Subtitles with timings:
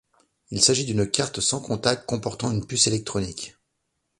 [0.49, 3.55] Il s'agit d'une carte sans contact comportant une puce électronique.